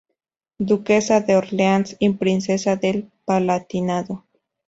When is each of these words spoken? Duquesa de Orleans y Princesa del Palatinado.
Duquesa 0.57 1.21
de 1.21 1.35
Orleans 1.35 1.95
y 1.99 2.09
Princesa 2.13 2.75
del 2.75 3.11
Palatinado. 3.23 4.25